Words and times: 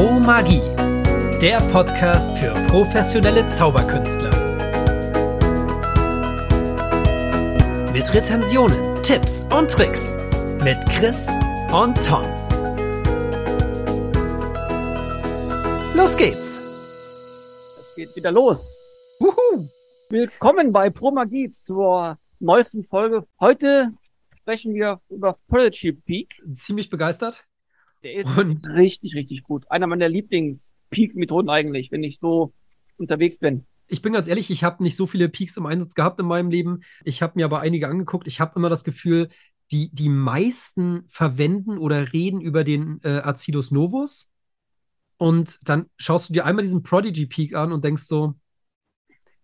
Pro 0.00 0.18
Magie, 0.18 0.62
der 1.42 1.60
Podcast 1.70 2.34
für 2.38 2.54
professionelle 2.68 3.46
Zauberkünstler. 3.48 4.30
Mit 7.92 8.14
Rezensionen, 8.14 9.02
Tipps 9.02 9.44
und 9.54 9.70
Tricks 9.70 10.16
mit 10.64 10.78
Chris 10.86 11.28
und 11.70 12.02
Tom. 12.02 12.24
Los 15.94 16.16
geht's! 16.16 16.56
Es 17.78 17.94
geht 17.94 18.16
wieder 18.16 18.32
los. 18.32 18.74
Wuhu. 19.18 19.68
Willkommen 20.08 20.72
bei 20.72 20.88
Pro 20.88 21.10
Magie 21.10 21.50
zur 21.50 22.16
neuesten 22.38 22.84
Folge. 22.84 23.26
Heute 23.38 23.92
sprechen 24.38 24.72
wir 24.72 25.02
über 25.10 25.36
Prodigy 25.46 25.92
Peak. 25.92 26.40
Ziemlich 26.56 26.88
begeistert. 26.88 27.49
Der 28.02 28.14
ist 28.14 28.36
und 28.36 28.68
richtig, 28.70 29.14
richtig 29.14 29.42
gut. 29.42 29.70
Einer 29.70 29.86
meiner 29.86 30.08
Lieblings-Peak-Methoden 30.08 31.50
eigentlich, 31.50 31.90
wenn 31.90 32.02
ich 32.02 32.18
so 32.18 32.52
unterwegs 32.96 33.38
bin. 33.38 33.66
Ich 33.88 34.02
bin 34.02 34.12
ganz 34.12 34.28
ehrlich, 34.28 34.50
ich 34.50 34.62
habe 34.62 34.82
nicht 34.82 34.96
so 34.96 35.06
viele 35.06 35.28
Peaks 35.28 35.56
im 35.56 35.66
Einsatz 35.66 35.94
gehabt 35.94 36.20
in 36.20 36.26
meinem 36.26 36.50
Leben. 36.50 36.80
Ich 37.04 37.22
habe 37.22 37.32
mir 37.36 37.44
aber 37.44 37.60
einige 37.60 37.88
angeguckt. 37.88 38.28
Ich 38.28 38.40
habe 38.40 38.52
immer 38.56 38.70
das 38.70 38.84
Gefühl, 38.84 39.28
die, 39.72 39.90
die 39.92 40.08
meisten 40.08 41.04
verwenden 41.08 41.78
oder 41.78 42.12
reden 42.12 42.40
über 42.40 42.64
den 42.64 43.00
äh, 43.02 43.18
Acidus 43.18 43.70
Novus. 43.70 44.28
Und 45.16 45.58
dann 45.68 45.86
schaust 45.96 46.28
du 46.28 46.32
dir 46.32 46.46
einmal 46.46 46.64
diesen 46.64 46.82
Prodigy 46.82 47.26
Peak 47.26 47.54
an 47.54 47.72
und 47.72 47.84
denkst 47.84 48.04
so, 48.04 48.34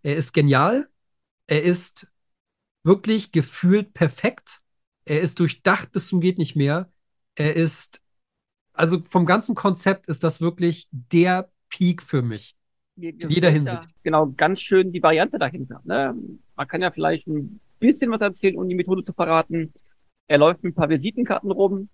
er 0.02 0.16
ist 0.16 0.32
genial. 0.32 0.88
Er 1.48 1.62
ist 1.62 2.08
wirklich 2.82 3.32
gefühlt 3.32 3.92
perfekt. 3.92 4.60
Er 5.04 5.20
ist 5.20 5.38
durchdacht 5.40 5.92
bis 5.92 6.08
zum 6.08 6.20
geht 6.20 6.38
nicht 6.38 6.56
mehr. 6.56 6.90
Er 7.34 7.54
ist 7.54 8.02
also 8.76 9.00
vom 9.08 9.26
ganzen 9.26 9.54
Konzept 9.54 10.06
ist 10.06 10.22
das 10.22 10.40
wirklich 10.40 10.88
der 10.90 11.50
Peak 11.68 12.02
für 12.02 12.22
mich. 12.22 12.56
In 12.96 13.28
jeder 13.28 13.50
Hinsicht. 13.50 13.88
genau, 14.02 14.32
ganz 14.36 14.60
schön 14.60 14.92
die 14.92 15.02
Variante 15.02 15.38
dahinter. 15.38 15.82
Ne? 15.84 16.14
Man 16.54 16.68
kann 16.68 16.80
ja 16.80 16.90
vielleicht 16.90 17.26
ein 17.26 17.60
bisschen 17.78 18.10
was 18.10 18.20
erzählen, 18.20 18.56
um 18.56 18.68
die 18.68 18.74
Methode 18.74 19.02
zu 19.02 19.12
verraten. 19.12 19.74
Er 20.28 20.38
läuft 20.38 20.62
mit 20.62 20.72
ein 20.72 20.74
paar 20.74 20.88
Visitenkarten 20.88 21.50
rum, 21.50 21.90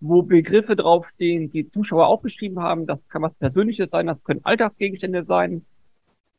wo 0.00 0.22
Begriffe 0.22 0.74
draufstehen, 0.74 1.50
die 1.50 1.70
Zuschauer 1.70 2.08
aufgeschrieben 2.08 2.58
haben. 2.58 2.86
Das 2.86 2.98
kann 3.08 3.22
was 3.22 3.34
Persönliches 3.34 3.90
sein, 3.90 4.06
das 4.06 4.24
können 4.24 4.44
Alltagsgegenstände 4.44 5.24
sein. 5.24 5.64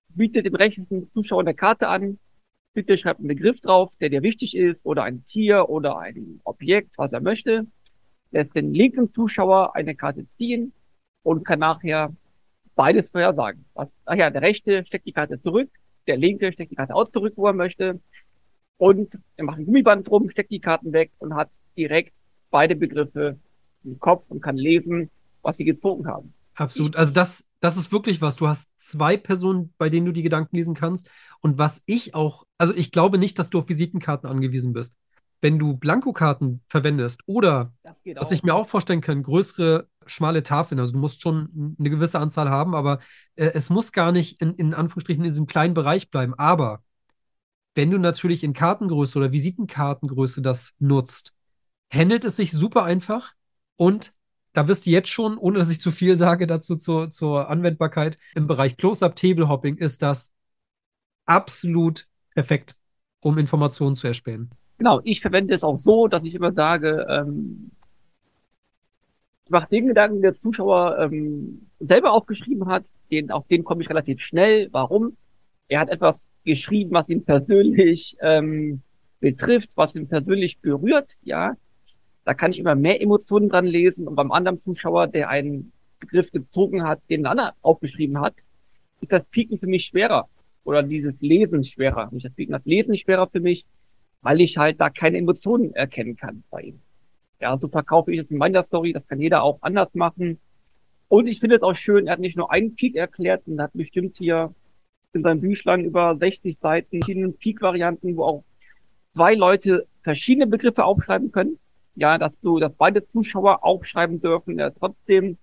Bietet 0.10 0.46
dem 0.46 0.56
rechten 0.56 1.10
Zuschauer 1.14 1.42
eine 1.42 1.56
Karte 1.56 1.88
an. 1.88 2.20
Bitte 2.74 2.98
schreibt 2.98 3.20
einen 3.20 3.30
Begriff 3.30 3.62
drauf, 3.62 3.96
der 4.02 4.10
dir 4.10 4.22
wichtig 4.22 4.58
ist, 4.58 4.86
oder 4.86 5.04
ein 5.04 5.26
Tier 5.26 5.70
oder 5.70 5.98
ein 5.98 6.42
Objekt, 6.44 6.98
was 6.98 7.14
er 7.14 7.22
möchte 7.22 7.68
lässt 8.34 8.56
den 8.56 8.74
linken 8.74 9.14
Zuschauer 9.14 9.76
eine 9.76 9.96
Karte 9.96 10.28
ziehen 10.30 10.74
und 11.22 11.46
kann 11.46 11.60
nachher 11.60 12.14
beides 12.76 13.12
vorhersagen. 13.12 13.66
Was, 13.76 13.94
ach 14.06 14.16
ja, 14.16 14.30
der 14.30 14.42
rechte 14.42 14.86
steckt 14.86 15.06
die 15.06 15.14
Karte 15.14 15.40
zurück, 15.40 15.70
der 16.08 16.18
linke 16.18 16.52
steckt 16.52 16.72
die 16.72 16.76
Karte 16.76 16.96
auch 16.96 17.08
zurück, 17.08 17.34
wo 17.36 17.48
er 17.48 17.54
möchte. 17.54 18.02
Und 18.78 19.18
er 19.38 19.46
macht 19.46 19.60
ein 19.60 19.66
Gummiband 19.66 20.10
drum, 20.10 20.28
steckt 20.30 20.52
die 20.52 20.60
Karten 20.60 20.92
weg 20.92 21.12
und 21.20 21.36
hat 21.36 21.50
direkt 21.78 22.14
beide 22.50 22.76
Begriffe 22.76 23.40
im 23.84 24.00
Kopf 24.00 24.26
und 24.30 24.42
kann 24.42 24.58
lesen, 24.58 25.10
was 25.44 25.58
sie 25.58 25.66
gezogen 25.66 26.08
haben. 26.08 26.34
Absolut. 26.56 26.96
Also 26.96 27.14
das, 27.14 27.46
das 27.62 27.78
ist 27.78 27.92
wirklich 27.92 28.22
was. 28.22 28.36
Du 28.36 28.48
hast 28.48 28.72
zwei 28.78 29.16
Personen, 29.16 29.74
bei 29.78 29.90
denen 29.90 30.06
du 30.06 30.12
die 30.12 30.22
Gedanken 30.22 30.56
lesen 30.56 30.76
kannst. 30.76 31.10
Und 31.42 31.58
was 31.58 31.84
ich 31.86 32.16
auch, 32.16 32.46
also 32.58 32.76
ich 32.76 32.92
glaube 32.92 33.18
nicht, 33.18 33.40
dass 33.40 33.50
du 33.50 33.60
auf 33.60 33.70
Visitenkarten 33.70 34.30
angewiesen 34.30 34.74
bist 34.74 34.96
wenn 35.44 35.60
du 35.60 35.76
Blankokarten 35.76 36.62
verwendest 36.70 37.22
oder, 37.26 37.74
was 38.16 38.32
ich 38.32 38.44
mir 38.44 38.56
auch 38.56 38.66
vorstellen 38.70 39.02
kann, 39.02 39.24
größere, 39.24 39.90
schmale 40.06 40.42
Tafeln, 40.42 40.80
also 40.80 40.94
du 40.94 41.00
musst 41.00 41.22
schon 41.22 41.76
eine 41.78 41.90
gewisse 41.90 42.18
Anzahl 42.18 42.50
haben, 42.50 42.74
aber 42.74 43.00
äh, 43.36 43.52
es 43.54 43.70
muss 43.70 43.92
gar 43.92 44.14
nicht 44.14 44.42
in, 44.42 44.54
in 44.54 44.74
Anführungsstrichen 44.74 45.22
in 45.22 45.32
diesem 45.32 45.46
kleinen 45.46 45.74
Bereich 45.74 46.10
bleiben. 46.10 46.34
Aber 46.36 46.82
wenn 47.76 47.92
du 47.92 47.98
natürlich 47.98 48.46
in 48.46 48.54
Kartengröße 48.54 49.20
oder 49.20 49.34
Visitenkartengröße 49.34 50.42
das 50.42 50.76
nutzt, 50.80 51.34
handelt 51.92 52.24
es 52.24 52.38
sich 52.38 52.54
super 52.54 52.86
einfach 52.86 53.34
und 53.76 54.14
da 54.54 54.70
wirst 54.70 54.86
du 54.86 54.92
jetzt 54.92 55.10
schon, 55.10 55.38
ohne 55.38 55.60
dass 55.60 55.70
ich 55.70 55.82
zu 55.82 55.92
viel 55.92 56.16
sage 56.16 56.48
dazu 56.48 56.78
zur, 56.78 57.12
zur 57.12 57.50
Anwendbarkeit, 57.50 58.18
im 58.36 58.48
Bereich 58.48 58.78
Close-Up 58.78 59.18
Table 59.18 59.50
Hopping 59.50 59.76
ist 59.76 60.04
das 60.04 60.32
absolut 61.26 62.08
perfekt, 62.34 62.78
um 63.20 63.38
Informationen 63.38 63.98
zu 63.98 64.08
erspähen. 64.08 64.50
Genau, 64.84 65.00
ich 65.06 65.22
verwende 65.22 65.54
es 65.54 65.64
auch 65.64 65.78
so, 65.78 66.10
dass 66.10 66.26
ich 66.26 66.36
immer 66.36 66.52
sage, 66.52 67.08
ähm, 67.10 67.72
ich 69.46 69.50
mache 69.50 69.70
den 69.70 69.88
Gedanken, 69.88 70.22
der 70.22 70.34
Zuschauer 70.34 70.98
ähm, 71.00 71.68
selber 71.80 72.12
aufgeschrieben 72.12 72.68
hat, 72.68 72.84
den, 73.10 73.32
auf 73.32 73.48
den 73.48 73.64
komme 73.64 73.82
ich 73.82 73.90
relativ 73.90 74.20
schnell. 74.20 74.68
Warum? 74.74 75.16
Er 75.70 75.80
hat 75.80 75.88
etwas 75.88 76.28
geschrieben, 76.44 76.92
was 76.92 77.08
ihn 77.08 77.24
persönlich 77.24 78.18
ähm, 78.20 78.82
betrifft, 79.22 79.70
was 79.78 79.96
ihn 79.96 80.10
persönlich 80.10 80.60
berührt, 80.60 81.14
ja. 81.22 81.56
Da 82.26 82.34
kann 82.34 82.52
ich 82.52 82.60
immer 82.60 82.76
mehr 82.76 83.02
Emotionen 83.02 83.48
dran 83.48 83.66
lesen 83.66 84.06
und 84.06 84.16
beim 84.16 84.34
anderen 84.34 84.60
Zuschauer, 84.60 85.08
der 85.08 85.30
einen 85.30 85.72
Begriff 86.02 86.30
gezogen 86.34 86.84
hat, 86.84 87.00
den 87.10 87.22
ein 87.22 87.32
anderer 87.32 87.54
aufgeschrieben 87.62 88.20
hat, 88.20 88.34
ist 89.00 89.14
das 89.14 89.24
Pieken 89.32 89.58
für 89.58 89.68
mich 89.68 89.86
schwerer. 89.86 90.28
Oder 90.66 90.84
dieses 90.84 91.16
Lesen 91.22 91.64
schwerer. 91.64 92.10
Nicht 92.12 92.26
das 92.26 92.34
Pieken, 92.34 92.52
das 92.52 92.66
Lesen 92.66 92.98
schwerer 92.98 93.30
für 93.30 93.40
mich 93.40 93.66
weil 94.24 94.42
ich 94.42 94.58
halt 94.58 94.82
da 94.82 94.90
keine 94.90 95.18
Emotionen 95.18 95.76
erkennen 95.76 96.16
kann 96.16 96.44
bei 96.50 96.62
ihm. 96.62 96.80
Ja, 97.40 97.58
so 97.58 97.68
verkaufe 97.68 98.12
ich 98.12 98.22
es 98.22 98.32
in 98.32 98.38
meiner 98.38 98.64
Story, 98.64 98.94
das 98.94 99.06
kann 99.08 99.22
jeder 99.22 99.44
auch 99.44 99.60
anders 99.62 99.94
machen. 99.94 100.40
Und 101.10 101.28
ich 101.28 101.40
finde 101.40 101.58
es 101.58 101.62
auch 101.62 101.76
schön, 101.76 102.08
er 102.08 102.14
hat 102.14 102.20
nicht 102.20 102.38
nur 102.38 102.52
einen 102.52 102.76
Peak 102.76 102.96
erklärt, 102.96 103.44
und 103.46 103.62
hat 103.62 103.72
bestimmt 103.74 104.18
hier 104.18 104.54
in 105.12 105.22
seinem 105.22 105.42
Büchlein 105.42 105.84
über 105.84 106.16
60 106.18 106.58
Seiten 106.58 107.02
verschiedene 107.02 107.34
Peak-Varianten, 107.34 108.16
wo 108.16 108.24
auch 108.24 108.44
zwei 109.12 109.36
Leute 109.36 109.86
verschiedene 110.02 110.48
Begriffe 110.48 110.86
aufschreiben 110.86 111.32
können. 111.32 111.60
Ja, 111.96 112.18
dass 112.18 112.32
du, 112.42 112.60
dass 112.60 112.74
beide 112.74 113.08
Zuschauer 113.10 113.64
aufschreiben 113.64 114.20
dürfen, 114.20 114.58
er 114.58 114.74
trotzdem 114.74 115.38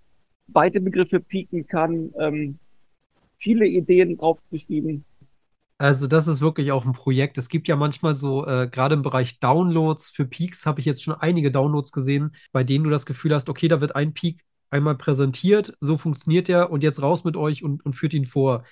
beide 0.48 0.80
Begriffe 0.80 1.20
pieken 1.20 1.66
kann, 1.66 2.12
ähm, 2.18 2.58
viele 3.38 3.66
Ideen 3.66 4.16
draufgeschrieben. 4.16 5.04
Also 5.80 6.06
das 6.06 6.26
ist 6.26 6.42
wirklich 6.42 6.72
auch 6.72 6.84
ein 6.84 6.92
Projekt. 6.92 7.38
Es 7.38 7.48
gibt 7.48 7.66
ja 7.66 7.74
manchmal 7.74 8.14
so, 8.14 8.46
äh, 8.46 8.68
gerade 8.70 8.94
im 8.94 9.00
Bereich 9.00 9.40
Downloads 9.40 10.10
für 10.10 10.26
Peaks 10.26 10.66
habe 10.66 10.78
ich 10.78 10.84
jetzt 10.84 11.02
schon 11.02 11.14
einige 11.14 11.50
Downloads 11.50 11.90
gesehen, 11.90 12.32
bei 12.52 12.64
denen 12.64 12.84
du 12.84 12.90
das 12.90 13.06
Gefühl 13.06 13.34
hast, 13.34 13.48
okay, 13.48 13.66
da 13.66 13.80
wird 13.80 13.96
ein 13.96 14.12
Peak 14.12 14.44
einmal 14.68 14.94
präsentiert, 14.96 15.72
so 15.80 15.96
funktioniert 15.96 16.48
der 16.48 16.70
und 16.70 16.82
jetzt 16.82 17.00
raus 17.00 17.24
mit 17.24 17.34
euch 17.34 17.64
und, 17.64 17.82
und 17.86 17.94
führt 17.94 18.12
ihn 18.12 18.26
vor. 18.26 18.64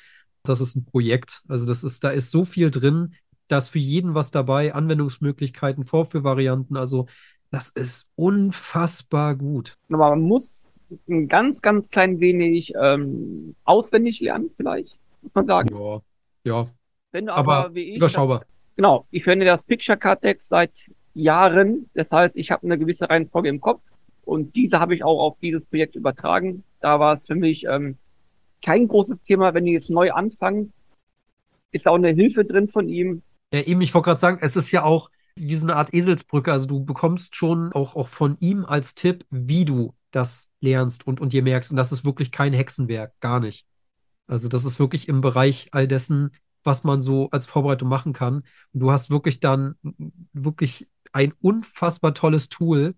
Das 0.43 0.61
ist 0.61 0.77
ein 0.77 0.85
Projekt. 0.85 1.41
Also 1.49 1.65
das 1.65 1.83
ist, 1.83 2.05
da 2.05 2.11
ist 2.11 2.31
so 2.31 2.45
viel 2.45 2.71
drin, 2.71 3.15
da 3.49 3.57
ist 3.57 3.71
für 3.71 3.79
jeden 3.79 4.13
was 4.13 4.31
dabei, 4.31 4.75
Anwendungsmöglichkeiten, 4.75 5.87
Vorführvarianten. 5.87 6.77
Also 6.77 7.07
das 7.51 7.71
ist 7.71 8.07
unfassbar 8.17 9.35
gut. 9.35 9.79
Aber 9.89 10.11
man 10.11 10.21
muss 10.21 10.67
ein 11.09 11.27
ganz, 11.27 11.63
ganz 11.63 11.89
klein 11.89 12.21
wenig 12.21 12.75
ähm, 12.79 13.57
auswendig 13.65 14.21
lernen, 14.21 14.51
vielleicht, 14.59 14.99
muss 15.23 15.35
man 15.35 15.47
sagen. 15.47 15.75
Ja, 15.75 16.03
ja, 16.45 16.71
wenn 17.19 17.27
du 17.27 17.35
aber, 17.35 17.57
aber 17.57 17.75
wie 17.75 17.83
ich, 17.83 17.97
überschaubar. 17.97 18.41
Das, 18.41 18.49
genau, 18.77 19.07
ich 19.11 19.25
verwende 19.25 19.45
das 19.45 19.65
Picture 19.65 19.99
Card 19.99 20.23
Deck 20.23 20.41
seit 20.49 20.71
Jahren. 21.15 21.91
Das 21.95 22.13
heißt, 22.13 22.37
ich 22.37 22.51
habe 22.51 22.65
eine 22.65 22.79
gewisse 22.79 23.11
Reihenfolge 23.11 23.49
im 23.49 23.61
Kopf 23.61 23.83
und 24.25 24.55
diese 24.55 24.79
habe 24.79 24.95
ich 24.95 25.03
auch 25.03 25.19
auf 25.19 25.37
dieses 25.43 25.65
Projekt 25.65 25.97
übertragen. 25.97 26.63
Da 26.81 27.01
war 27.01 27.15
es 27.15 27.27
für 27.27 27.35
mich 27.35 27.65
ähm, 27.65 27.97
kein 28.63 28.87
großes 28.87 29.25
Thema, 29.25 29.53
wenn 29.53 29.65
die 29.65 29.73
jetzt 29.73 29.91
neu 29.91 30.13
anfangen. 30.13 30.73
Ist 31.73 31.89
auch 31.89 31.97
eine 31.97 32.11
Hilfe 32.11 32.45
drin 32.45 32.69
von 32.69 32.89
ihm. 32.89 33.23
Ja, 33.53 33.63
eben, 33.63 33.81
ich 33.81 33.93
wollte 33.95 34.07
gerade 34.07 34.21
sagen, 34.21 34.39
es 34.41 34.57
ist 34.57 34.71
ja 34.71 34.85
auch 34.85 35.11
wie 35.35 35.55
so 35.57 35.67
eine 35.67 35.77
Art 35.77 35.93
Eselsbrücke. 35.93 36.53
Also 36.53 36.67
du 36.67 36.85
bekommst 36.85 37.35
schon 37.35 37.73
auch, 37.73 37.97
auch 37.97 38.09
von 38.09 38.37
ihm 38.41 38.65
als 38.65 38.95
Tipp, 38.95 39.25
wie 39.31 39.65
du 39.65 39.95
das 40.13 40.49
lernst 40.61 41.07
und, 41.07 41.21
und 41.21 41.33
dir 41.33 41.43
merkst. 41.43 41.71
Und 41.73 41.77
das 41.77 41.93
ist 41.93 42.05
wirklich 42.05 42.31
kein 42.31 42.53
Hexenwerk, 42.53 43.13
gar 43.21 43.41
nicht. 43.41 43.67
Also 44.29 44.49
das 44.49 44.65
ist 44.65 44.79
wirklich 44.79 45.09
im 45.09 45.21
Bereich 45.21 45.69
all 45.73 45.89
dessen, 45.89 46.31
was 46.69 46.85
man 46.85 47.01
so 47.01 47.31
als 47.31 47.47
Vorbereitung 47.47 47.89
machen 47.89 48.13
kann. 48.13 48.45
Und 48.73 48.81
du 48.81 48.93
hast 48.93 49.11
wirklich 49.11 49.41
dann 49.41 49.75
wirklich 50.33 50.87
ein 51.13 51.33
unfassbar 51.41 52.15
tolles 52.15 52.51
Tool, 52.51 52.95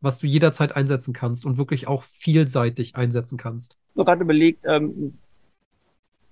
was 0.00 0.18
du 0.18 0.26
jederzeit 0.26 0.76
einsetzen 0.76 1.14
kannst 1.14 1.46
und 1.46 1.56
wirklich 1.56 1.86
auch 1.86 2.02
vielseitig 2.02 2.96
einsetzen 2.96 3.38
kannst. 3.38 3.78
Ich 3.94 3.98
habe 3.98 4.04
gerade 4.04 4.22
überlegt, 4.22 4.64
ähm, 4.66 5.16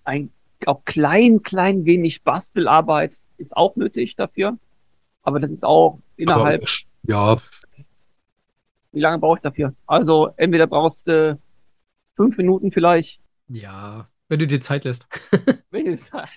ein 0.05 0.31
auch 0.67 0.85
klein, 0.85 1.43
klein 1.43 1.85
wenig 1.85 2.23
Bastelarbeit 2.23 3.21
ist 3.39 3.57
auch 3.57 3.77
nötig 3.77 4.17
dafür. 4.17 4.59
Aber 5.23 5.41
das 5.41 5.51
ist 5.51 5.65
auch 5.65 6.01
innerhalb. 6.17 6.63
Aber, 6.63 6.71
ja. 7.05 7.41
Wie 8.93 9.01
lange 9.01 9.19
brauche 9.19 9.39
ich 9.39 9.43
dafür? 9.43 9.75
Also 9.87 10.31
entweder 10.37 10.67
brauchst 10.67 11.07
du 11.09 11.39
fünf 12.17 12.37
Minuten 12.37 12.73
vielleicht. 12.73 13.21
Ja. 13.49 14.09
Wenn 14.29 14.41
du 14.41 14.47
dir 14.47 14.61
Zeit 14.61 14.85
lässt. 14.85 15.09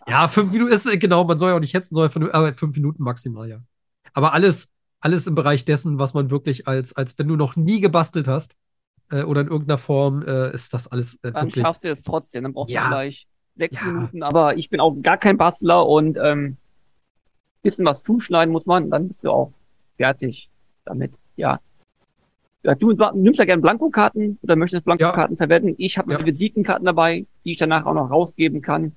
ja, 0.07 0.27
fünf 0.27 0.51
Minuten 0.51 0.71
ist 0.71 0.89
genau, 0.99 1.23
man 1.23 1.37
soll 1.37 1.49
ja 1.49 1.55
auch 1.55 1.59
nicht 1.61 1.73
hetzen, 1.73 1.95
sondern 1.95 2.31
aber 2.31 2.53
fünf 2.53 2.75
Minuten 2.75 3.03
maximal, 3.03 3.47
ja. 3.49 3.59
Aber 4.13 4.33
alles, 4.33 4.69
alles 5.01 5.27
im 5.27 5.35
Bereich 5.35 5.65
dessen, 5.65 5.99
was 5.99 6.13
man 6.13 6.29
wirklich 6.29 6.67
als, 6.67 6.95
als 6.95 7.17
wenn 7.19 7.27
du 7.27 7.35
noch 7.35 7.55
nie 7.55 7.81
gebastelt 7.81 8.27
hast, 8.27 8.55
äh, 9.11 9.23
oder 9.23 9.41
in 9.41 9.47
irgendeiner 9.47 9.77
Form 9.77 10.21
äh, 10.23 10.53
ist 10.53 10.73
das 10.73 10.87
alles 10.87 11.15
äh, 11.23 11.31
Dann 11.31 11.47
wirklich. 11.47 11.63
schaffst 11.63 11.83
du 11.83 11.89
es 11.89 12.03
trotzdem. 12.03 12.43
Dann 12.43 12.53
brauchst 12.53 12.71
Ja. 12.71 12.81
du 12.83 12.87
vielleicht 12.89 13.27
sechs 13.55 13.75
Ja. 13.75 13.91
Minuten. 13.91 14.23
Aber 14.23 14.57
ich 14.57 14.69
bin 14.69 14.79
auch 14.79 14.95
gar 15.01 15.17
kein 15.17 15.37
Bastler 15.37 15.85
und 15.85 16.17
ähm, 16.21 16.57
bisschen 17.61 17.85
was 17.85 18.03
zuschneiden 18.03 18.51
muss 18.51 18.65
man. 18.65 18.89
Dann 18.89 19.07
bist 19.07 19.23
du 19.23 19.31
auch 19.31 19.53
fertig 19.97 20.49
damit. 20.85 21.13
Ja. 21.35 21.59
Ja, 22.63 22.73
du 22.73 22.91
nimmst 23.13 23.39
ja 23.39 23.45
gerne 23.45 23.61
Blankokarten 23.61 24.39
oder 24.41 24.55
möchtest 24.55 24.85
Blankokarten 24.85 25.37
verwenden. 25.37 25.75
Ich 25.77 25.99
habe 25.99 26.11
Ja. 26.11 26.17
meine 26.17 26.27
Visitenkarten 26.27 26.85
dabei, 26.85 27.27
die 27.43 27.51
ich 27.51 27.57
danach 27.57 27.85
auch 27.85 27.93
noch 27.93 28.09
rausgeben 28.09 28.61
kann. 28.63 28.93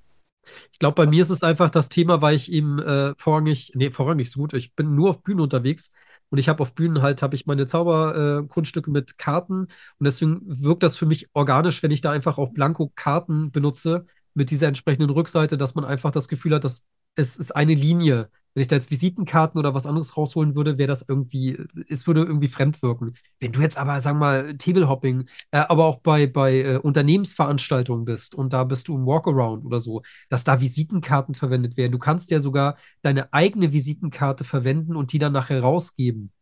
Ich 0.72 0.78
glaube, 0.78 0.94
bei 0.94 1.06
mir 1.06 1.22
ist 1.22 1.30
es 1.30 1.42
einfach 1.42 1.70
das 1.70 1.88
Thema, 1.88 2.22
weil 2.22 2.36
ich 2.36 2.50
eben 2.52 2.78
äh, 2.78 3.14
vorrangig, 3.18 3.72
nee, 3.74 3.90
vorrangig 3.90 4.30
so 4.30 4.40
gut, 4.40 4.54
ich 4.54 4.74
bin 4.74 4.94
nur 4.94 5.10
auf 5.10 5.22
Bühnen 5.22 5.40
unterwegs 5.40 5.92
und 6.30 6.38
ich 6.38 6.48
habe 6.48 6.62
auf 6.62 6.74
Bühnen 6.74 7.02
halt, 7.02 7.22
habe 7.22 7.34
ich 7.34 7.46
meine 7.46 7.66
Zauberkunststücke 7.66 8.90
äh, 8.90 8.92
mit 8.92 9.18
Karten 9.18 9.62
und 9.62 9.70
deswegen 10.00 10.40
wirkt 10.44 10.82
das 10.82 10.96
für 10.96 11.06
mich 11.06 11.28
organisch, 11.34 11.82
wenn 11.82 11.90
ich 11.90 12.00
da 12.00 12.10
einfach 12.12 12.38
auch 12.38 12.52
Blanko-Karten 12.52 13.50
benutze 13.50 14.06
mit 14.34 14.50
dieser 14.50 14.68
entsprechenden 14.68 15.10
Rückseite, 15.10 15.56
dass 15.58 15.74
man 15.74 15.84
einfach 15.84 16.10
das 16.10 16.28
Gefühl 16.28 16.54
hat, 16.54 16.64
dass 16.64 16.84
es 17.14 17.36
ist 17.36 17.54
eine 17.56 17.74
Linie. 17.74 18.30
Wenn 18.54 18.62
ich 18.62 18.68
da 18.68 18.76
jetzt 18.76 18.90
Visitenkarten 18.90 19.58
oder 19.58 19.74
was 19.74 19.86
anderes 19.86 20.16
rausholen 20.16 20.56
würde, 20.56 20.78
wäre 20.78 20.88
das 20.88 21.04
irgendwie, 21.06 21.58
es 21.88 22.06
würde 22.06 22.24
irgendwie 22.24 22.48
fremd 22.48 22.82
wirken. 22.82 23.14
Wenn 23.40 23.52
du 23.52 23.60
jetzt 23.60 23.78
aber, 23.78 24.00
sagen 24.00 24.18
wir 24.18 24.26
mal, 24.26 24.56
Tablehopping, 24.56 25.28
äh, 25.50 25.58
aber 25.58 25.84
auch 25.84 26.00
bei, 26.00 26.26
bei 26.26 26.62
äh, 26.62 26.76
Unternehmensveranstaltungen 26.76 28.04
bist 28.04 28.34
und 28.34 28.52
da 28.52 28.64
bist 28.64 28.88
du 28.88 28.96
im 28.96 29.06
Walkaround 29.06 29.64
oder 29.64 29.80
so, 29.80 30.02
dass 30.28 30.44
da 30.44 30.60
Visitenkarten 30.60 31.34
verwendet 31.34 31.76
werden. 31.76 31.92
Du 31.92 31.98
kannst 31.98 32.30
ja 32.30 32.40
sogar 32.40 32.76
deine 33.02 33.32
eigene 33.32 33.72
Visitenkarte 33.72 34.44
verwenden 34.44 34.96
und 34.96 35.12
die 35.12 35.18
dann 35.18 35.32
nachher 35.32 35.60
rausgeben. 35.60 36.32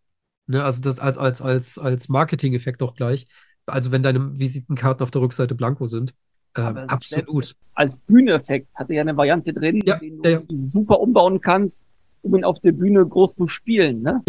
Ne? 0.47 0.65
Also 0.65 0.81
das 0.81 0.99
als, 0.99 1.19
als, 1.19 1.43
als, 1.43 1.79
als 1.79 2.09
Marketing-Effekt 2.09 2.83
auch 2.83 2.95
gleich. 2.95 3.27
Also 3.67 3.93
wenn 3.93 4.03
deine 4.03 4.39
Visitenkarten 4.39 5.03
auf 5.03 5.11
der 5.11 5.23
Rückseite 5.23 5.55
blanko 5.55 5.87
sind. 5.87 6.15
Ähm, 6.57 6.77
absolut. 6.87 7.57
Als 7.75 7.99
Bühneneffekt 7.99 8.69
hat 8.75 8.89
er 8.89 8.97
ja 8.97 9.03
eine 9.03 9.17
Variante 9.17 9.53
drin, 9.53 9.83
Ja, 9.85 9.99
den 9.99 10.23
ja, 10.25 10.39
du 10.39 10.71
super 10.71 11.01
umbauen 11.01 11.41
kannst, 11.41 11.83
um 12.27 12.37
ihn 12.37 12.45
auf 12.45 12.61
der 12.61 12.73
Bühne 12.73 13.07
groß 13.07 13.37
zu 13.37 13.47
spielen. 13.47 14.03
Ne? 14.03 14.23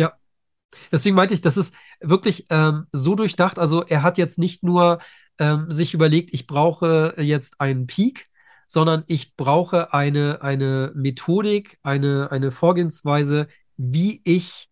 Deswegen 0.92 1.16
meinte 1.16 1.34
ich, 1.34 1.42
das 1.42 1.58
ist 1.58 1.74
wirklich 2.00 2.48
ähm, 2.50 2.88
so 2.92 3.16
durchdacht. 3.16 3.60
Also 3.60 3.84
er 3.84 4.04
hat 4.04 4.18
jetzt 4.18 4.38
nicht 4.38 4.64
nur 4.64 5.00
ähm, 5.40 5.72
sich 5.72 5.94
überlegt, 5.94 6.34
ich 6.34 6.48
brauche 6.48 7.14
jetzt 7.18 7.60
einen 7.60 7.88
Peak, 7.88 8.28
sondern 8.68 9.04
ich 9.08 9.36
brauche 9.36 9.94
eine, 9.94 10.42
eine 10.42 10.92
Methodik, 10.94 11.80
eine, 11.84 12.32
eine 12.32 12.52
Vorgehensweise, 12.52 13.48
wie 13.78 14.22
ich 14.24 14.70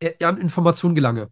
äh, 0.00 0.24
an 0.24 0.38
Informationen 0.38 0.94
gelange. 0.94 1.30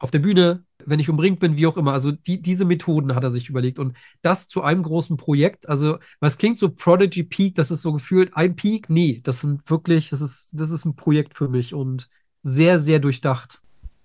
Auf 0.00 0.10
der 0.10 0.18
Bühne, 0.18 0.64
wenn 0.86 0.98
ich 0.98 1.08
umringt 1.10 1.40
bin, 1.40 1.56
wie 1.58 1.66
auch 1.66 1.76
immer. 1.76 1.92
Also 1.92 2.10
die, 2.10 2.40
diese 2.42 2.64
Methoden 2.64 3.14
hat 3.14 3.22
er 3.22 3.30
sich 3.30 3.48
überlegt. 3.50 3.78
Und 3.78 3.96
das 4.22 4.48
zu 4.48 4.62
einem 4.62 4.82
großen 4.82 5.16
Projekt. 5.18 5.68
Also, 5.68 5.98
was 6.20 6.38
klingt 6.38 6.56
so 6.58 6.70
Prodigy 6.70 7.22
Peak, 7.22 7.54
das 7.54 7.70
ist 7.70 7.82
so 7.82 7.92
gefühlt 7.92 8.34
ein 8.34 8.56
Peak? 8.56 8.88
Nee, 8.88 9.20
das 9.22 9.42
sind 9.42 9.68
wirklich, 9.70 10.08
das 10.08 10.22
ist, 10.22 10.50
das 10.58 10.70
ist 10.70 10.86
ein 10.86 10.96
Projekt 10.96 11.36
für 11.36 11.48
mich 11.48 11.74
und 11.74 12.08
sehr, 12.42 12.78
sehr 12.78 12.98
durchdacht. 12.98 13.60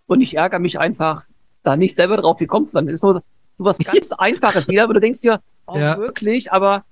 Und 0.06 0.19
ich 0.21 0.36
ärgere 0.36 0.59
mich 0.59 0.77
einfach 0.80 1.24
da 1.63 1.77
nicht 1.77 1.95
selber 1.95 2.18
drauf, 2.18 2.39
wie 2.42 2.45
kommst 2.45 2.74
du 2.74 2.77
dann? 2.77 2.88
Das 2.88 2.95
ist 2.95 3.01
so, 3.01 3.13
so 3.13 3.21
was 3.57 3.77
ganz 3.80 4.12
Einfaches. 4.12 4.68
Jeder, 4.68 4.83
aber 4.83 4.95
du 4.95 5.00
denkst 5.00 5.21
dir, 5.21 5.42
oh, 5.65 5.77
Ja. 5.77 5.97
wirklich, 5.97 6.51
aber 6.51 6.83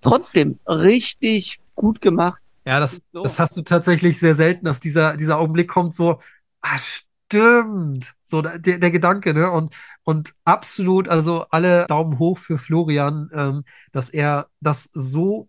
trotzdem 0.00 0.58
richtig 0.66 1.60
gut 1.74 2.00
gemacht. 2.00 2.40
Ja, 2.66 2.80
das, 2.80 3.00
So. 3.12 3.22
das 3.22 3.38
hast 3.38 3.56
du 3.56 3.62
tatsächlich 3.62 4.18
sehr 4.18 4.34
selten, 4.34 4.64
dass 4.64 4.80
dieser, 4.80 5.16
dieser 5.16 5.38
Augenblick 5.38 5.68
kommt, 5.68 5.94
so, 5.94 6.18
ah, 6.62 6.78
stimmt. 6.78 8.14
So, 8.30 8.42
der, 8.42 8.58
der 8.58 8.90
Gedanke, 8.90 9.34
ne? 9.34 9.50
Und, 9.50 9.74
und 10.04 10.34
absolut, 10.44 11.08
also 11.08 11.46
alle 11.50 11.86
Daumen 11.86 12.18
hoch 12.18 12.38
für 12.38 12.58
Florian, 12.58 13.28
ähm, 13.34 13.64
dass 13.92 14.08
er 14.08 14.48
das 14.60 14.90
so, 14.94 15.48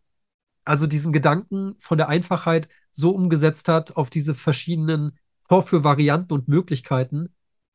also 0.66 0.88
diesen 0.88 1.13
Gedanken 1.13 1.75
von 1.80 1.98
der 1.98 2.10
Einfachheit 2.10 2.68
so 2.92 3.12
umgesetzt 3.12 3.68
hat 3.68 3.95
auf 3.95 4.10
diese 4.10 4.36
verschiedenen 4.36 5.18
Vorführvarianten 5.48 6.31
und 6.36 6.48
Möglichkeiten 6.48 7.30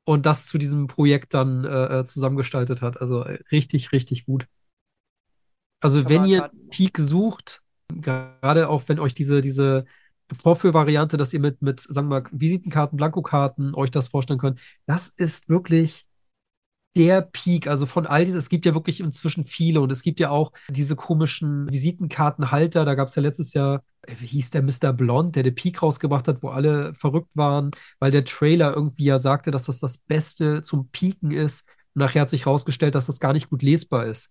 und 0.04 0.26
das 0.26 0.46
zu 0.46 0.58
diesem 0.58 0.86
Projekt 0.86 1.34
dann 1.34 1.64
äh, 1.64 2.00
äh, 2.00 2.04
zusammengestaltet 2.04 2.82
hat. 2.82 3.00
Also 3.00 3.22
äh, 3.22 3.38
richtig, 3.52 3.92
richtig 3.92 4.24
gut. 4.26 4.46
Also 5.80 6.08
wenn 6.08 6.24
ihr 6.24 6.50
Peak 6.70 6.98
sucht, 6.98 7.62
gerade 7.88 8.68
auch 8.68 8.82
wenn 8.86 8.98
euch 8.98 9.14
diese, 9.14 9.40
diese 9.40 9.84
Vorführvariante, 10.32 11.16
dass 11.16 11.32
ihr 11.32 11.40
mit, 11.40 11.62
mit, 11.62 11.80
sagen 11.80 12.08
wir 12.08 12.20
mal, 12.20 12.28
Visitenkarten, 12.32 12.96
Blankokarten 12.96 13.74
euch 13.74 13.90
das 13.90 14.08
vorstellen 14.08 14.40
könnt, 14.40 14.60
das 14.86 15.08
ist 15.08 15.48
wirklich 15.48 16.06
der 16.96 17.20
Peak. 17.20 17.66
Also 17.68 17.86
von 17.86 18.06
all 18.06 18.24
diesen, 18.24 18.38
es 18.38 18.48
gibt 18.48 18.64
ja 18.64 18.74
wirklich 18.74 19.00
inzwischen 19.00 19.44
viele 19.44 19.80
und 19.80 19.92
es 19.92 20.02
gibt 20.02 20.18
ja 20.18 20.30
auch 20.30 20.52
diese 20.70 20.96
komischen 20.96 21.70
Visitenkartenhalter. 21.70 22.84
Da 22.84 22.94
gab 22.94 23.08
es 23.08 23.14
ja 23.14 23.22
letztes 23.22 23.52
Jahr, 23.52 23.84
äh, 24.02 24.14
wie 24.18 24.26
hieß 24.26 24.50
der 24.50 24.62
Mr. 24.62 24.92
Blond, 24.94 25.36
der 25.36 25.42
den 25.42 25.54
Peak 25.54 25.82
rausgebracht 25.82 26.26
hat, 26.26 26.42
wo 26.42 26.48
alle 26.48 26.94
verrückt 26.94 27.36
waren, 27.36 27.70
weil 27.98 28.10
der 28.10 28.24
Trailer 28.24 28.74
irgendwie 28.74 29.04
ja 29.04 29.18
sagte, 29.18 29.50
dass 29.50 29.64
das 29.64 29.78
das 29.78 29.98
Beste 29.98 30.62
zum 30.62 30.88
Pieken 30.88 31.30
ist. 31.30 31.68
Und 31.94 32.00
nachher 32.00 32.22
hat 32.22 32.30
sich 32.30 32.46
herausgestellt, 32.46 32.94
dass 32.94 33.06
das 33.06 33.20
gar 33.20 33.34
nicht 33.34 33.50
gut 33.50 33.62
lesbar 33.62 34.06
ist. 34.06 34.30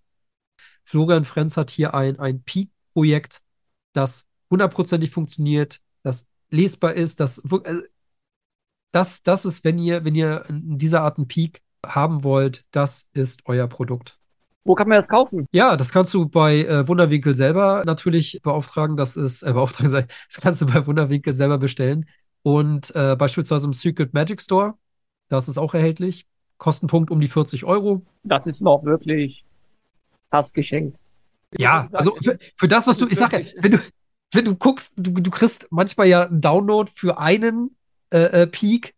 Florian 0.84 1.26
Frenz 1.26 1.58
hat 1.58 1.70
hier 1.70 1.94
ein, 1.94 2.20
ein 2.20 2.44
Peak-Projekt, 2.44 3.42
das 3.94 4.26
hundertprozentig 4.50 5.12
funktioniert, 5.12 5.82
das 6.06 6.26
lesbar 6.52 6.94
ist, 6.94 7.20
das, 7.20 7.44
also, 7.64 7.82
das, 8.92 9.24
das 9.24 9.46
ist, 9.46 9.64
wenn 9.64 9.78
ihr, 9.80 10.06
wenn 10.06 10.16
ihr 10.16 10.46
in 10.48 10.78
dieser 10.78 11.02
Art 11.02 11.18
einen 11.18 11.28
Peak 11.28 11.62
haben 11.86 12.24
wollt, 12.24 12.64
das 12.72 13.10
ist 13.14 13.42
euer 13.46 13.68
Produkt. 13.68 14.18
Wo 14.64 14.74
kann 14.74 14.88
man 14.88 14.98
das 14.98 15.08
kaufen? 15.08 15.48
Ja, 15.52 15.76
das 15.76 15.92
kannst 15.92 16.14
du 16.14 16.28
bei 16.28 16.60
äh, 16.60 16.88
Wunderwinkel 16.88 17.36
selber 17.36 17.84
natürlich 17.86 18.40
beauftragen. 18.42 18.98
Das 18.98 19.16
ist, 19.16 19.44
äh, 19.44 19.54
beauftragen, 19.54 19.94
ich, 20.00 20.16
das 20.28 20.42
kannst 20.42 20.62
du 20.62 20.68
bei 20.68 20.86
Wunderwinkel 20.88 21.34
selber 21.34 21.58
bestellen. 21.58 22.08
Und 22.42 22.96
äh, 22.96 23.16
beispielsweise 23.16 23.66
im 23.66 23.74
Secret 23.74 24.14
Magic 24.14 24.42
Store, 24.42 24.76
das 25.30 25.48
ist 25.48 25.58
auch 25.58 25.74
erhältlich. 25.74 26.28
Kostenpunkt 26.58 27.12
um 27.12 27.20
die 27.20 27.28
40 27.28 27.66
Euro. 27.66 28.04
Das 28.24 28.48
ist 28.48 28.62
noch 28.62 28.86
wirklich 28.86 29.44
fast 30.30 30.54
geschenkt. 30.54 30.98
Ja, 31.58 31.90
also 31.92 32.16
für, 32.24 32.38
für 32.56 32.68
das, 32.68 32.88
was 32.88 32.98
du, 32.98 33.08
ich 33.08 33.18
sag 33.18 33.34
ja, 33.34 33.40
wenn 33.58 33.74
du, 33.74 33.80
wenn 34.32 34.46
du 34.46 34.56
guckst, 34.56 34.94
du, 34.98 35.12
du 35.12 35.32
kriegst 35.32 35.68
manchmal 35.72 36.08
ja 36.08 36.24
einen 36.24 36.42
Download 36.42 36.92
für 36.94 37.20
einen 37.20 37.76
äh, 38.12 38.44
äh, 38.44 38.48
Peak, 38.48 38.96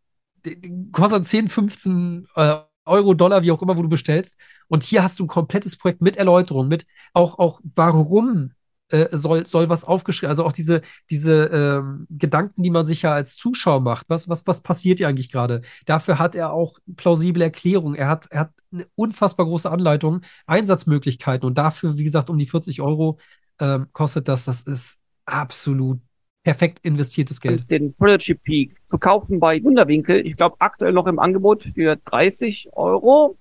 kostet 0.91 1.27
10, 1.27 1.49
15 1.49 2.27
äh, 2.35 2.55
Euro, 2.85 3.13
Dollar, 3.13 3.43
wie 3.43 3.51
auch 3.51 3.61
immer, 3.61 3.77
wo 3.77 3.81
du 3.81 3.89
bestellst. 3.89 4.39
Und 4.67 4.83
hier 4.83 5.03
hast 5.03 5.19
du 5.19 5.25
ein 5.25 5.27
komplettes 5.27 5.77
Projekt 5.77 6.01
mit 6.01 6.17
Erläuterung, 6.17 6.67
mit 6.67 6.85
auch, 7.13 7.37
auch 7.37 7.59
warum 7.75 8.51
äh, 8.89 9.09
soll, 9.11 9.45
soll 9.45 9.69
was 9.69 9.83
aufgeschrieben, 9.83 10.29
also 10.29 10.45
auch 10.45 10.53
diese, 10.53 10.81
diese 11.09 11.45
ähm, 11.45 12.07
Gedanken, 12.09 12.63
die 12.63 12.69
man 12.69 12.85
sich 12.85 13.01
ja 13.01 13.11
als 13.11 13.35
Zuschauer 13.35 13.81
macht. 13.81 14.05
Was, 14.09 14.29
was, 14.29 14.47
was 14.47 14.61
passiert 14.61 14.99
hier 14.99 15.09
eigentlich 15.09 15.31
gerade? 15.31 15.61
Dafür 15.85 16.19
hat 16.19 16.35
er 16.35 16.53
auch 16.53 16.79
plausible 16.95 17.43
Erklärungen. 17.43 17.95
Er 17.95 18.07
hat, 18.07 18.27
er 18.31 18.41
hat 18.41 18.51
eine 18.71 18.87
unfassbar 18.95 19.45
große 19.45 19.69
Anleitung, 19.69 20.21
Einsatzmöglichkeiten 20.45 21.45
und 21.47 21.57
dafür, 21.57 21.97
wie 21.97 22.03
gesagt, 22.03 22.29
um 22.29 22.37
die 22.37 22.45
40 22.45 22.81
Euro 22.81 23.19
ähm, 23.59 23.87
kostet 23.91 24.27
das. 24.27 24.45
Das 24.45 24.61
ist 24.61 24.99
absolut 25.27 25.99
perfekt 26.43 26.79
investiertes 26.83 27.41
Geld. 27.41 27.69
den 27.69 27.93
Prodigy 27.93 28.33
Peak 28.33 28.75
zu 28.87 28.97
kaufen 28.97 29.39
bei 29.39 29.61
Wunderwinkel. 29.61 30.25
Ich 30.25 30.37
glaube, 30.37 30.55
aktuell 30.59 30.93
noch 30.93 31.05
im 31.07 31.19
Angebot 31.19 31.63
für 31.75 31.97
30 31.97 32.69
Euro. 32.73 33.37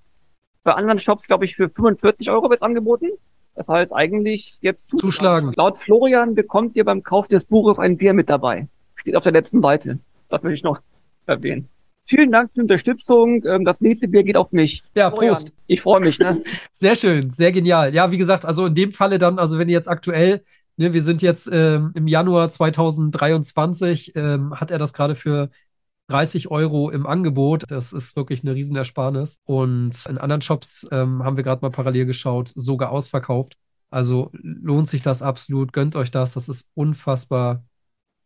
Bei 0.63 0.73
anderen 0.73 0.99
Shops, 0.99 1.25
glaube 1.25 1.45
ich, 1.45 1.55
für 1.55 1.69
45 1.69 2.29
Euro 2.29 2.49
wird 2.49 2.61
angeboten. 2.61 3.07
Das 3.55 3.67
heißt 3.69 3.93
eigentlich 3.93 4.57
jetzt 4.61 4.87
Zuschlagen. 4.97 5.53
Laut 5.55 5.77
Florian 5.77 6.35
bekommt 6.35 6.75
ihr 6.75 6.83
beim 6.83 7.01
Kauf 7.01 7.27
des 7.27 7.45
Buches 7.45 7.79
ein 7.79 7.97
Bier 7.97 8.13
mit 8.13 8.29
dabei. 8.29 8.67
Steht 8.95 9.15
auf 9.15 9.23
der 9.23 9.31
letzten 9.31 9.61
Seite. 9.61 9.99
Das 10.29 10.43
will 10.43 10.51
ich 10.51 10.63
noch 10.63 10.81
erwähnen. 11.25 11.69
Vielen 12.03 12.31
Dank 12.31 12.49
für 12.49 12.55
die 12.55 12.61
Unterstützung. 12.61 13.43
Ähm, 13.45 13.63
Das 13.65 13.81
nächste 13.81 14.07
Bier 14.09 14.23
geht 14.23 14.37
auf 14.37 14.51
mich. 14.51 14.83
Ja, 14.95 15.09
Florian, 15.11 15.33
Prost. 15.35 15.53
Ich 15.67 15.81
freue 15.81 16.01
mich. 16.01 16.19
Ne? 16.19 16.43
Sehr 16.73 16.95
schön, 16.95 17.31
sehr 17.31 17.51
genial. 17.51 17.93
Ja, 17.95 18.11
wie 18.11 18.17
gesagt, 18.17 18.45
also 18.45 18.65
in 18.65 18.75
dem 18.75 18.91
Falle 18.91 19.17
dann, 19.17 19.39
also 19.39 19.57
wenn 19.57 19.67
ihr 19.69 19.75
jetzt 19.75 19.89
aktuell, 19.89 20.41
ne, 20.77 20.93
wir 20.93 21.03
sind 21.03 21.21
jetzt 21.21 21.49
ähm, 21.51 21.91
im 21.95 22.07
Januar 22.07 22.49
2023, 22.49 24.15
ähm, 24.15 24.59
hat 24.59 24.71
er 24.71 24.79
das 24.79 24.93
gerade 24.93 25.15
für 25.15 25.49
30 26.09 26.49
Euro 26.49 26.89
im 26.89 27.05
Angebot. 27.05 27.65
Das 27.67 27.91
ist 27.91 28.15
wirklich 28.15 28.43
eine 28.43 28.55
Riesenersparnis. 28.55 29.41
Und 29.45 30.05
in 30.07 30.17
anderen 30.17 30.41
Shops 30.41 30.87
ähm, 30.91 31.23
haben 31.23 31.35
wir 31.35 31.43
gerade 31.43 31.61
mal 31.61 31.71
parallel 31.71 32.05
geschaut, 32.05 32.51
sogar 32.55 32.91
ausverkauft. 32.91 33.57
Also 33.89 34.29
lohnt 34.33 34.87
sich 34.89 35.01
das 35.01 35.21
absolut, 35.21 35.73
gönnt 35.73 35.95
euch 35.95 36.11
das. 36.11 36.33
Das 36.33 36.49
ist 36.49 36.69
unfassbar 36.75 37.63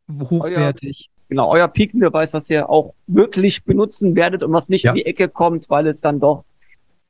hochwertig. 0.09 1.09
Genau, 1.29 1.49
euer 1.49 1.67
Peak-Beweis, 1.67 2.33
was 2.33 2.49
ihr 2.49 2.69
auch 2.69 2.93
wirklich 3.07 3.63
benutzen 3.63 4.15
werdet 4.15 4.43
und 4.43 4.51
was 4.51 4.69
nicht 4.69 4.83
Ja. 4.83 4.91
in 4.91 4.95
die 4.95 5.05
Ecke 5.05 5.29
kommt, 5.29 5.69
weil 5.69 5.87
es 5.87 6.01
dann 6.01 6.19
doch 6.19 6.43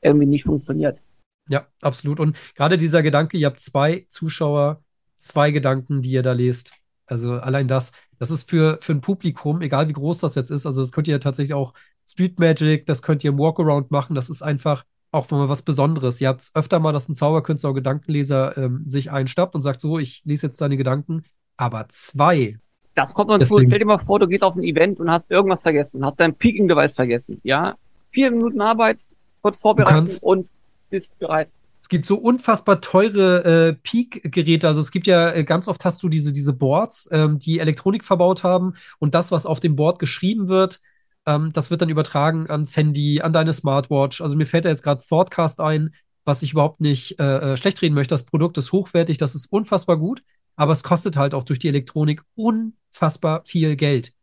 irgendwie 0.01 0.27
nicht 0.27 0.43
funktioniert. 0.43 1.01
Ja, 1.49 1.65
absolut. 1.81 2.19
Und 2.19 2.37
gerade 2.55 2.77
dieser 2.77 3.01
Gedanke, 3.01 3.37
ihr 3.37 3.47
habt 3.47 3.59
zwei 3.59 4.05
Zuschauer, 4.09 4.81
zwei 5.21 5.51
Gedanken, 5.51 6.01
die 6.01 6.11
ihr 6.11 6.23
da 6.23 6.33
lest. 6.33 6.71
Also 7.05 7.33
allein 7.33 7.67
das, 7.67 7.91
das 8.19 8.31
ist 8.31 8.49
für, 8.49 8.79
für 8.81 8.93
ein 8.93 9.01
Publikum, 9.01 9.61
egal 9.61 9.87
wie 9.87 9.93
groß 9.93 10.19
das 10.19 10.35
jetzt 10.35 10.49
ist, 10.49 10.65
also 10.65 10.81
das 10.81 10.91
könnt 10.91 11.07
ihr 11.07 11.19
tatsächlich 11.19 11.53
auch 11.53 11.73
Street 12.05 12.39
Magic, 12.39 12.85
das 12.85 13.01
könnt 13.01 13.23
ihr 13.23 13.31
im 13.31 13.37
Walkaround 13.37 13.91
machen, 13.91 14.15
das 14.15 14.29
ist 14.29 14.41
einfach 14.41 14.85
auch 15.11 15.29
mal 15.29 15.49
was 15.49 15.61
Besonderes. 15.61 16.21
Ihr 16.21 16.29
habt 16.29 16.41
es 16.41 16.55
öfter 16.55 16.79
mal, 16.79 16.93
dass 16.93 17.09
ein 17.09 17.15
Zauberkünstler 17.15 17.71
oder 17.71 17.79
Gedankenleser 17.79 18.57
ähm, 18.57 18.83
sich 18.87 19.11
einstappt 19.11 19.55
und 19.55 19.61
sagt 19.61 19.81
so, 19.81 19.99
ich 19.99 20.21
lese 20.23 20.47
jetzt 20.47 20.61
deine 20.61 20.77
Gedanken. 20.77 21.23
Aber 21.57 21.85
zwei. 21.89 22.57
Das 22.95 23.13
kommt 23.13 23.29
uns 23.29 23.47
Stell 23.47 23.79
dir 23.79 23.85
mal 23.85 23.99
vor, 23.99 24.19
du 24.19 24.27
gehst 24.27 24.43
auf 24.43 24.55
ein 24.55 24.63
Event 24.63 24.99
und 24.99 25.11
hast 25.11 25.29
irgendwas 25.29 25.61
vergessen, 25.61 26.05
hast 26.05 26.19
dein 26.19 26.33
Peaking-Device 26.35 26.95
vergessen. 26.95 27.39
Ja, 27.43 27.75
vier 28.09 28.31
Minuten 28.31 28.61
Arbeit, 28.61 28.99
kurz 29.41 29.59
vorbereiten 29.59 30.09
und 30.21 30.47
bist 30.89 31.17
bereit. 31.19 31.49
Es 31.91 31.93
gibt 31.93 32.05
so 32.05 32.15
unfassbar 32.15 32.79
teure 32.79 33.43
äh, 33.43 33.73
Peak-Geräte. 33.73 34.65
Also 34.65 34.79
es 34.79 34.91
gibt 34.91 35.07
ja 35.07 35.29
äh, 35.31 35.43
ganz 35.43 35.67
oft 35.67 35.83
hast 35.83 36.01
du 36.01 36.07
diese, 36.07 36.31
diese 36.31 36.53
Boards, 36.53 37.09
ähm, 37.11 37.37
die 37.37 37.59
Elektronik 37.59 38.05
verbaut 38.05 38.45
haben 38.45 38.75
und 38.99 39.13
das, 39.13 39.29
was 39.29 39.45
auf 39.45 39.59
dem 39.59 39.75
Board 39.75 39.99
geschrieben 39.99 40.47
wird, 40.47 40.79
ähm, 41.25 41.51
das 41.51 41.69
wird 41.69 41.81
dann 41.81 41.89
übertragen 41.89 42.49
ans 42.49 42.77
Handy, 42.77 43.19
an 43.19 43.33
deine 43.33 43.53
Smartwatch. 43.53 44.21
Also 44.21 44.37
mir 44.37 44.45
fällt 44.45 44.63
da 44.63 44.69
jetzt 44.69 44.83
gerade 44.83 45.03
Thoughtcast 45.05 45.59
ein, 45.59 45.93
was 46.23 46.43
ich 46.43 46.53
überhaupt 46.53 46.79
nicht 46.79 47.19
äh, 47.19 47.55
äh, 47.55 47.57
schlecht 47.57 47.81
reden 47.81 47.95
möchte. 47.95 48.13
Das 48.13 48.23
Produkt 48.23 48.57
ist 48.57 48.71
hochwertig, 48.71 49.17
das 49.17 49.35
ist 49.35 49.51
unfassbar 49.51 49.97
gut, 49.97 50.23
aber 50.55 50.71
es 50.71 50.83
kostet 50.83 51.17
halt 51.17 51.33
auch 51.33 51.43
durch 51.43 51.59
die 51.59 51.67
Elektronik 51.67 52.23
unfassbar 52.35 53.43
viel 53.43 53.75
Geld. 53.75 54.13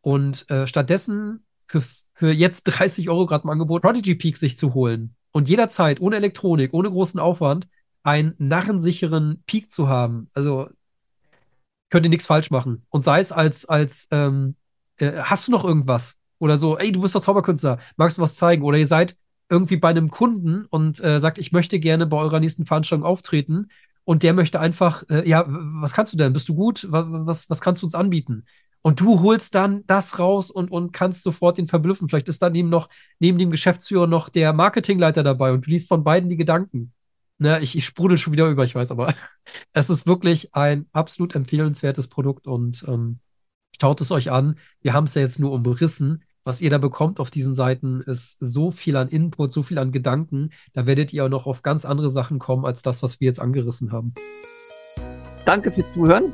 Und 0.00 0.50
äh, 0.50 0.66
stattdessen 0.66 1.46
für, 1.68 1.84
für 2.14 2.32
jetzt 2.32 2.64
30 2.64 3.08
Euro 3.08 3.26
gerade 3.26 3.44
im 3.44 3.50
Angebot 3.50 3.82
Prodigy 3.82 4.16
Peak 4.16 4.36
sich 4.36 4.58
zu 4.58 4.74
holen 4.74 5.14
und 5.32 5.48
jederzeit 5.48 6.00
ohne 6.00 6.16
Elektronik, 6.16 6.72
ohne 6.72 6.90
großen 6.90 7.18
Aufwand 7.20 7.68
einen 8.02 8.34
narrensicheren 8.38 9.42
Peak 9.46 9.72
zu 9.72 9.88
haben. 9.88 10.28
Also 10.34 10.68
könnt 11.90 12.06
ihr 12.06 12.10
nichts 12.10 12.26
falsch 12.26 12.50
machen. 12.50 12.86
Und 12.88 13.04
sei 13.04 13.20
es 13.20 13.32
als, 13.32 13.66
als 13.66 14.08
ähm, 14.10 14.56
äh, 14.96 15.12
hast 15.18 15.48
du 15.48 15.52
noch 15.52 15.64
irgendwas? 15.64 16.14
Oder 16.38 16.56
so, 16.56 16.78
ey, 16.78 16.90
du 16.90 17.00
bist 17.00 17.14
doch 17.14 17.22
Zauberkünstler, 17.22 17.78
magst 17.96 18.18
du 18.18 18.22
was 18.22 18.34
zeigen? 18.34 18.62
Oder 18.64 18.78
ihr 18.78 18.86
seid 18.86 19.16
irgendwie 19.48 19.76
bei 19.76 19.90
einem 19.90 20.10
Kunden 20.10 20.66
und 20.70 21.02
äh, 21.04 21.20
sagt, 21.20 21.38
ich 21.38 21.52
möchte 21.52 21.78
gerne 21.78 22.06
bei 22.06 22.16
eurer 22.16 22.40
nächsten 22.40 22.64
Veranstaltung 22.64 23.06
auftreten 23.06 23.68
und 24.04 24.22
der 24.22 24.32
möchte 24.32 24.58
einfach, 24.58 25.04
äh, 25.08 25.28
ja, 25.28 25.44
was 25.46 25.92
kannst 25.92 26.12
du 26.12 26.16
denn? 26.16 26.32
Bist 26.32 26.48
du 26.48 26.54
gut? 26.54 26.86
Was, 26.90 27.06
was, 27.08 27.50
was 27.50 27.60
kannst 27.60 27.82
du 27.82 27.86
uns 27.86 27.94
anbieten? 27.94 28.44
Und 28.82 29.00
du 29.00 29.20
holst 29.20 29.54
dann 29.54 29.84
das 29.86 30.18
raus 30.18 30.50
und, 30.50 30.70
und 30.70 30.92
kannst 30.92 31.22
sofort 31.22 31.56
den 31.56 31.68
verblüffen. 31.68 32.08
Vielleicht 32.08 32.28
ist 32.28 32.42
dann 32.42 32.54
eben 32.54 32.68
noch 32.68 32.88
neben 33.20 33.38
dem 33.38 33.50
Geschäftsführer 33.50 34.06
noch 34.06 34.28
der 34.28 34.52
Marketingleiter 34.52 35.22
dabei 35.22 35.52
und 35.52 35.66
du 35.66 35.70
liest 35.70 35.88
von 35.88 36.02
beiden 36.02 36.28
die 36.28 36.36
Gedanken. 36.36 36.92
Ne, 37.38 37.60
ich, 37.60 37.76
ich 37.76 37.84
sprudel 37.84 38.18
schon 38.18 38.32
wieder 38.32 38.48
über, 38.48 38.64
ich 38.64 38.74
weiß, 38.74 38.90
aber 38.90 39.14
es 39.72 39.88
ist 39.88 40.06
wirklich 40.06 40.54
ein 40.54 40.86
absolut 40.92 41.34
empfehlenswertes 41.34 42.08
Produkt 42.08 42.46
und 42.46 42.84
ähm, 42.88 43.20
schaut 43.80 44.00
es 44.00 44.10
euch 44.10 44.30
an. 44.30 44.58
Wir 44.80 44.92
haben 44.92 45.04
es 45.04 45.14
ja 45.14 45.22
jetzt 45.22 45.38
nur 45.38 45.52
umrissen 45.52 46.24
was 46.44 46.60
ihr 46.60 46.70
da 46.70 46.78
bekommt 46.78 47.20
auf 47.20 47.30
diesen 47.30 47.54
Seiten, 47.54 48.00
ist 48.00 48.36
so 48.40 48.70
viel 48.70 48.96
an 48.96 49.08
Input, 49.08 49.52
so 49.52 49.62
viel 49.62 49.78
an 49.78 49.92
Gedanken. 49.92 50.50
Da 50.72 50.86
werdet 50.86 51.12
ihr 51.12 51.24
auch 51.24 51.28
noch 51.28 51.46
auf 51.46 51.62
ganz 51.62 51.84
andere 51.84 52.10
Sachen 52.10 52.38
kommen, 52.38 52.64
als 52.64 52.82
das, 52.82 53.02
was 53.02 53.20
wir 53.20 53.26
jetzt 53.26 53.40
angerissen 53.40 53.92
haben. 53.92 54.14
Danke 55.44 55.70
fürs 55.70 55.92
Zuhören. 55.92 56.32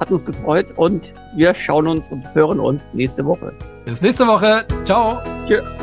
Hat 0.00 0.10
uns 0.10 0.24
gefreut 0.24 0.72
und 0.76 1.12
wir 1.36 1.54
schauen 1.54 1.86
uns 1.86 2.08
und 2.08 2.34
hören 2.34 2.58
uns 2.58 2.82
nächste 2.94 3.24
Woche. 3.24 3.52
Bis 3.84 4.00
nächste 4.00 4.26
Woche. 4.26 4.64
Ciao. 4.84 5.18
Tschüss. 5.46 5.79